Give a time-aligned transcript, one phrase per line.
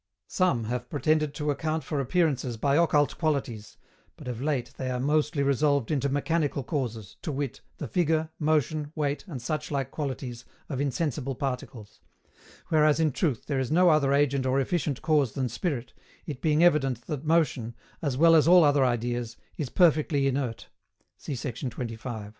[0.25, 3.77] Some have pretended to account for appearances by occult qualities,
[4.17, 8.91] but of late they are mostly resolved into mechanical causes, to wit, the figure, motion,
[8.95, 12.01] weight, and suchlike qualities, of insensible particles;
[12.69, 15.93] whereas, in truth, there is no other agent or efficient cause than spirit,
[16.25, 20.67] it being evident that motion, as well as all other ideas, is perfectly inert.
[21.15, 21.69] See sect.
[21.69, 22.29] 25.